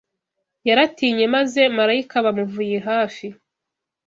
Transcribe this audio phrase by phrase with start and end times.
[0.67, 3.25] Yaratinye maze marayika aba amuvuye hafi